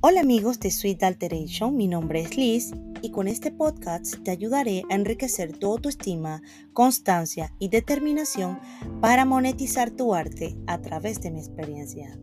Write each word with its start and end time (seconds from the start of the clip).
Hola 0.00 0.20
amigos 0.20 0.60
de 0.60 0.70
Sweet 0.70 1.02
Alteration, 1.02 1.76
mi 1.76 1.88
nombre 1.88 2.20
es 2.20 2.36
Liz 2.36 2.70
y 3.02 3.10
con 3.10 3.26
este 3.26 3.50
podcast 3.50 4.22
te 4.22 4.30
ayudaré 4.30 4.84
a 4.88 4.94
enriquecer 4.94 5.58
tu 5.58 5.66
autoestima, 5.66 6.40
constancia 6.72 7.52
y 7.58 7.68
determinación 7.68 8.60
para 9.00 9.24
monetizar 9.24 9.90
tu 9.90 10.14
arte 10.14 10.56
a 10.68 10.80
través 10.80 11.20
de 11.20 11.32
mi 11.32 11.40
experiencia. 11.40 12.16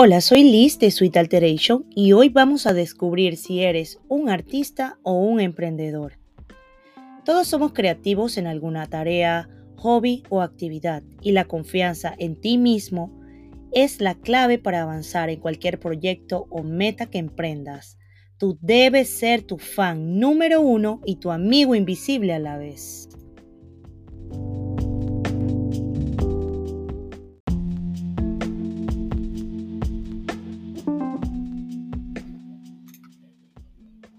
Hola, 0.00 0.20
soy 0.20 0.44
Liz 0.44 0.78
de 0.78 0.92
Sweet 0.92 1.16
Alteration 1.16 1.84
y 1.90 2.12
hoy 2.12 2.28
vamos 2.28 2.68
a 2.68 2.72
descubrir 2.72 3.36
si 3.36 3.64
eres 3.64 3.98
un 4.06 4.28
artista 4.28 4.96
o 5.02 5.14
un 5.14 5.40
emprendedor. 5.40 6.20
Todos 7.24 7.48
somos 7.48 7.72
creativos 7.72 8.38
en 8.38 8.46
alguna 8.46 8.86
tarea, 8.86 9.48
hobby 9.74 10.22
o 10.28 10.40
actividad 10.40 11.02
y 11.20 11.32
la 11.32 11.46
confianza 11.46 12.14
en 12.16 12.40
ti 12.40 12.58
mismo 12.58 13.12
es 13.72 14.00
la 14.00 14.14
clave 14.14 14.60
para 14.60 14.82
avanzar 14.82 15.30
en 15.30 15.40
cualquier 15.40 15.80
proyecto 15.80 16.46
o 16.48 16.62
meta 16.62 17.06
que 17.06 17.18
emprendas. 17.18 17.98
Tú 18.38 18.56
debes 18.62 19.08
ser 19.08 19.42
tu 19.42 19.58
fan 19.58 20.20
número 20.20 20.60
uno 20.60 21.00
y 21.06 21.16
tu 21.16 21.32
amigo 21.32 21.74
invisible 21.74 22.34
a 22.34 22.38
la 22.38 22.56
vez. 22.56 23.07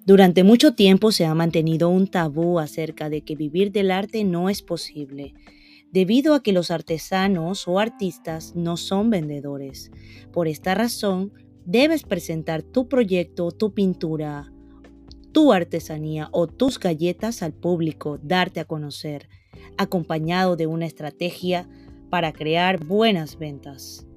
Durante 0.10 0.44
mucho 0.44 0.74
tiempo 0.74 1.12
se 1.12 1.28
ha 1.28 1.36
mantenido 1.36 1.88
un 1.88 2.08
tabú 2.08 2.58
acerca 2.58 3.12
de 3.12 3.22
que 3.22 3.36
vivir 3.36 3.72
del 3.72 3.92
arte 3.92 4.24
no 4.24 4.50
es 4.50 4.64
posible, 4.64 5.36
debido 5.92 6.34
a 6.34 6.42
que 6.42 6.52
los 6.52 6.72
artesanos 6.72 7.68
o 7.68 7.78
artistas 7.78 8.56
no 8.56 8.76
son 8.76 9.12
vendedores. 9.12 9.92
Por 10.34 10.48
esta 10.48 10.74
razón, 10.74 11.32
debes 11.64 12.02
presentar 12.02 12.64
tu 12.64 12.90
proyecto, 12.90 13.52
tu 13.52 13.76
pintura, 13.76 14.52
tu 15.32 15.54
artesanía 15.54 16.30
o 16.32 16.48
tus 16.48 16.80
galletas 16.80 17.44
al 17.44 17.54
público, 17.54 18.18
darte 18.24 18.62
a 18.62 18.66
conocer, 18.66 19.30
acompañado 19.78 20.56
de 20.56 20.66
una 20.66 20.88
estrategia 20.88 21.70
para 22.10 22.34
crear 22.34 22.84
buenas 22.84 23.38
ventas. 23.38 24.08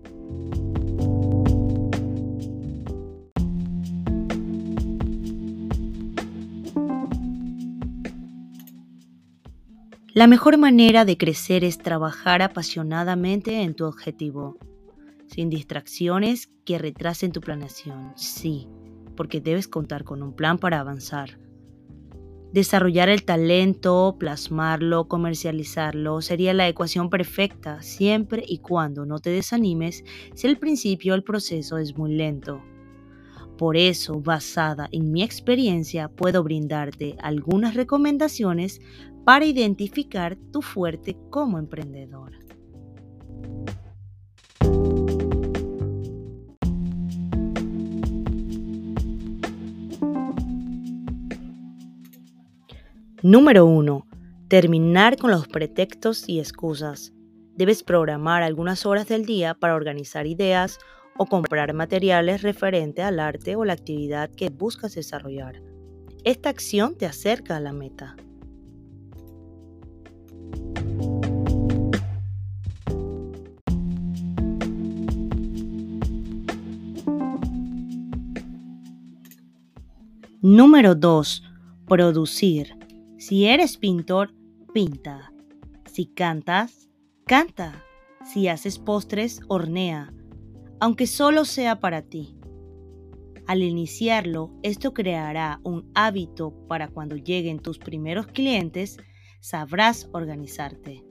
La 10.14 10.26
mejor 10.26 10.58
manera 10.58 11.06
de 11.06 11.16
crecer 11.16 11.64
es 11.64 11.78
trabajar 11.78 12.42
apasionadamente 12.42 13.62
en 13.62 13.72
tu 13.72 13.86
objetivo, 13.86 14.58
sin 15.26 15.48
distracciones 15.48 16.50
que 16.66 16.76
retrasen 16.76 17.32
tu 17.32 17.40
planeación. 17.40 18.12
Sí, 18.14 18.68
porque 19.16 19.40
debes 19.40 19.68
contar 19.68 20.04
con 20.04 20.22
un 20.22 20.36
plan 20.36 20.58
para 20.58 20.80
avanzar. 20.80 21.38
Desarrollar 22.52 23.08
el 23.08 23.24
talento, 23.24 24.16
plasmarlo, 24.18 25.08
comercializarlo 25.08 26.20
sería 26.20 26.52
la 26.52 26.68
ecuación 26.68 27.08
perfecta 27.08 27.80
siempre 27.80 28.44
y 28.46 28.58
cuando 28.58 29.06
no 29.06 29.18
te 29.18 29.30
desanimes 29.30 30.04
si 30.34 30.46
al 30.46 30.58
principio 30.58 31.14
el 31.14 31.24
proceso 31.24 31.78
es 31.78 31.96
muy 31.96 32.12
lento. 32.14 32.62
Por 33.62 33.76
eso, 33.76 34.20
basada 34.20 34.88
en 34.90 35.12
mi 35.12 35.22
experiencia, 35.22 36.08
puedo 36.08 36.42
brindarte 36.42 37.14
algunas 37.22 37.74
recomendaciones 37.74 38.80
para 39.24 39.44
identificar 39.44 40.36
tu 40.50 40.62
fuerte 40.62 41.16
como 41.30 41.60
emprendedor. 41.60 42.32
Número 53.22 53.64
1. 53.66 54.06
Terminar 54.48 55.16
con 55.18 55.30
los 55.30 55.46
pretextos 55.46 56.28
y 56.28 56.40
excusas. 56.40 57.12
Debes 57.54 57.84
programar 57.84 58.42
algunas 58.42 58.86
horas 58.86 59.06
del 59.06 59.24
día 59.24 59.54
para 59.54 59.76
organizar 59.76 60.26
ideas 60.26 60.80
o 61.18 61.26
comprar 61.26 61.72
materiales 61.74 62.42
referente 62.42 63.02
al 63.02 63.20
arte 63.20 63.56
o 63.56 63.64
la 63.64 63.74
actividad 63.74 64.30
que 64.30 64.50
buscas 64.50 64.94
desarrollar. 64.94 65.62
Esta 66.24 66.48
acción 66.48 66.96
te 66.96 67.06
acerca 67.06 67.56
a 67.56 67.60
la 67.60 67.72
meta. 67.72 68.16
Número 80.40 80.96
2. 80.96 81.44
Producir. 81.86 82.76
Si 83.16 83.46
eres 83.46 83.76
pintor, 83.76 84.34
pinta. 84.74 85.32
Si 85.86 86.06
cantas, 86.06 86.88
canta. 87.26 87.84
Si 88.24 88.48
haces 88.48 88.80
postres, 88.80 89.40
hornea, 89.46 90.12
aunque 90.82 91.06
solo 91.06 91.44
sea 91.44 91.78
para 91.78 92.02
ti. 92.02 92.34
Al 93.46 93.62
iniciarlo, 93.62 94.50
esto 94.64 94.92
creará 94.92 95.60
un 95.62 95.88
hábito 95.94 96.52
para 96.66 96.88
cuando 96.88 97.14
lleguen 97.14 97.60
tus 97.60 97.78
primeros 97.78 98.26
clientes, 98.26 98.98
sabrás 99.40 100.08
organizarte. 100.10 101.04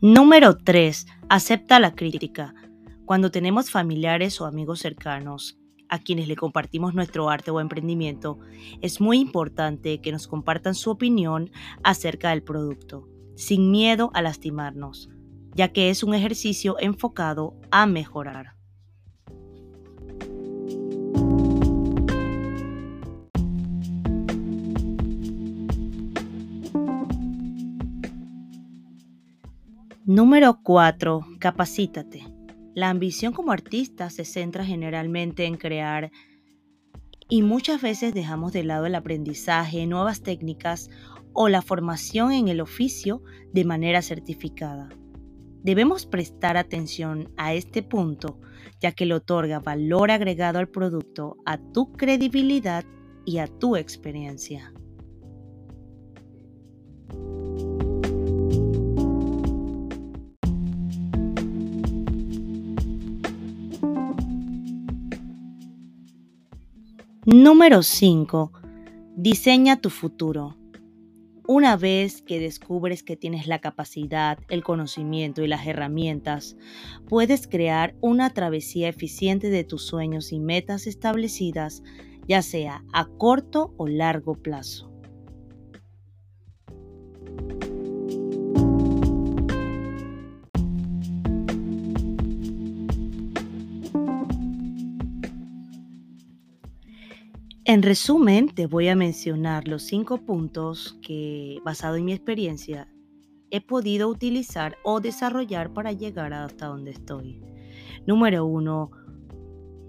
Número 0.00 0.56
3. 0.56 1.06
Acepta 1.28 1.78
la 1.78 1.94
crítica. 1.94 2.54
Cuando 3.04 3.30
tenemos 3.30 3.70
familiares 3.70 4.40
o 4.40 4.46
amigos 4.46 4.80
cercanos 4.80 5.58
a 5.88 5.98
quienes 5.98 6.28
le 6.28 6.36
compartimos 6.36 6.94
nuestro 6.94 7.28
arte 7.28 7.50
o 7.50 7.60
emprendimiento, 7.60 8.38
es 8.80 9.00
muy 9.00 9.18
importante 9.18 10.00
que 10.00 10.12
nos 10.12 10.26
compartan 10.26 10.74
su 10.74 10.90
opinión 10.90 11.50
acerca 11.82 12.30
del 12.30 12.42
producto, 12.42 13.08
sin 13.36 13.70
miedo 13.70 14.10
a 14.14 14.22
lastimarnos, 14.22 15.10
ya 15.54 15.68
que 15.68 15.90
es 15.90 16.02
un 16.02 16.14
ejercicio 16.14 16.76
enfocado 16.78 17.54
a 17.70 17.86
mejorar. 17.86 18.58
Número 30.04 30.60
4. 30.62 31.26
Capacítate. 31.38 32.37
La 32.78 32.90
ambición 32.90 33.32
como 33.32 33.50
artista 33.50 34.08
se 34.08 34.24
centra 34.24 34.64
generalmente 34.64 35.46
en 35.46 35.56
crear 35.56 36.12
y 37.28 37.42
muchas 37.42 37.82
veces 37.82 38.14
dejamos 38.14 38.52
de 38.52 38.62
lado 38.62 38.86
el 38.86 38.94
aprendizaje, 38.94 39.84
nuevas 39.88 40.22
técnicas 40.22 40.88
o 41.32 41.48
la 41.48 41.60
formación 41.60 42.30
en 42.30 42.46
el 42.46 42.60
oficio 42.60 43.20
de 43.52 43.64
manera 43.64 44.00
certificada. 44.00 44.90
Debemos 45.64 46.06
prestar 46.06 46.56
atención 46.56 47.32
a 47.36 47.52
este 47.52 47.82
punto, 47.82 48.38
ya 48.80 48.92
que 48.92 49.06
le 49.06 49.14
otorga 49.14 49.58
valor 49.58 50.12
agregado 50.12 50.60
al 50.60 50.68
producto, 50.68 51.36
a 51.46 51.58
tu 51.58 51.90
credibilidad 51.94 52.84
y 53.24 53.38
a 53.38 53.48
tu 53.48 53.74
experiencia. 53.74 54.72
Número 67.30 67.82
5. 67.82 68.52
Diseña 69.16 69.82
tu 69.82 69.90
futuro. 69.90 70.56
Una 71.46 71.76
vez 71.76 72.22
que 72.22 72.40
descubres 72.40 73.02
que 73.02 73.18
tienes 73.18 73.46
la 73.46 73.58
capacidad, 73.58 74.38
el 74.48 74.64
conocimiento 74.64 75.42
y 75.42 75.46
las 75.46 75.66
herramientas, 75.66 76.56
puedes 77.06 77.46
crear 77.46 77.94
una 78.00 78.30
travesía 78.30 78.88
eficiente 78.88 79.50
de 79.50 79.62
tus 79.62 79.82
sueños 79.82 80.32
y 80.32 80.40
metas 80.40 80.86
establecidas, 80.86 81.82
ya 82.26 82.40
sea 82.40 82.82
a 82.94 83.04
corto 83.04 83.74
o 83.76 83.86
largo 83.86 84.32
plazo. 84.32 84.87
En 97.78 97.84
resumen, 97.84 98.48
te 98.48 98.66
voy 98.66 98.88
a 98.88 98.96
mencionar 98.96 99.68
los 99.68 99.84
cinco 99.84 100.18
puntos 100.18 100.98
que, 101.00 101.60
basado 101.64 101.94
en 101.94 102.06
mi 102.06 102.12
experiencia, 102.12 102.92
he 103.52 103.60
podido 103.60 104.08
utilizar 104.08 104.76
o 104.82 104.98
desarrollar 104.98 105.72
para 105.72 105.92
llegar 105.92 106.32
hasta 106.32 106.66
donde 106.66 106.90
estoy. 106.90 107.40
Número 108.04 108.44
uno, 108.44 108.90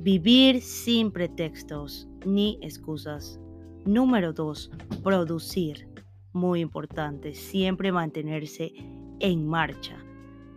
vivir 0.01 0.61
sin 0.61 1.09
pretextos 1.09 2.07
ni 2.27 2.59
excusas. 2.61 3.39
Número 3.85 4.33
dos, 4.33 4.69
producir. 5.03 5.89
Muy 6.31 6.59
importante, 6.59 7.33
siempre 7.33 7.91
mantenerse 7.91 8.71
en 9.19 9.47
marcha. 9.47 9.97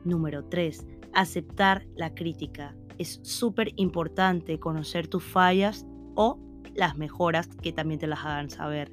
Número 0.05 0.45
tres, 0.45 0.87
aceptar 1.15 1.87
la 1.97 2.15
crítica. 2.15 2.77
Es 2.99 3.21
súper 3.23 3.73
importante 3.77 4.61
conocer 4.61 5.09
tus 5.09 5.25
fallas 5.25 5.87
o 6.15 6.52
las 6.75 6.97
mejoras 6.97 7.49
que 7.63 7.73
también 7.73 8.01
te 8.01 8.07
las 8.07 8.21
hagan 8.21 8.51
saber. 8.51 8.93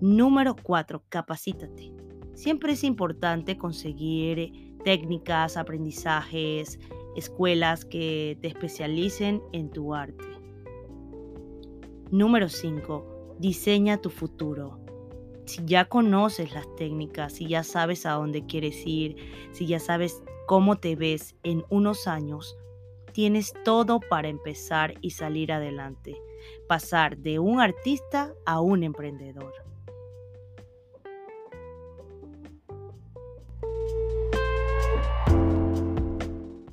Número 0.00 0.56
cuatro, 0.62 1.04
capacítate. 1.08 1.92
Siempre 2.34 2.72
es 2.72 2.84
importante 2.84 3.58
conseguir 3.58 4.76
técnicas, 4.84 5.56
aprendizajes, 5.56 6.78
escuelas 7.16 7.84
que 7.84 8.38
te 8.40 8.48
especialicen 8.48 9.42
en 9.52 9.70
tu 9.70 9.94
arte. 9.94 10.24
Número 12.10 12.48
5. 12.48 13.36
Diseña 13.38 13.98
tu 13.98 14.10
futuro. 14.10 14.80
Si 15.46 15.64
ya 15.64 15.84
conoces 15.84 16.52
las 16.54 16.66
técnicas, 16.76 17.34
si 17.34 17.46
ya 17.46 17.62
sabes 17.62 18.06
a 18.06 18.12
dónde 18.12 18.46
quieres 18.46 18.86
ir, 18.86 19.16
si 19.52 19.66
ya 19.66 19.78
sabes 19.78 20.22
cómo 20.46 20.76
te 20.76 20.96
ves 20.96 21.36
en 21.42 21.64
unos 21.68 22.06
años, 22.06 22.56
tienes 23.12 23.52
todo 23.64 24.00
para 24.00 24.28
empezar 24.28 24.94
y 25.00 25.10
salir 25.10 25.52
adelante, 25.52 26.16
pasar 26.68 27.18
de 27.18 27.38
un 27.38 27.60
artista 27.60 28.34
a 28.46 28.60
un 28.60 28.82
emprendedor. 28.82 29.69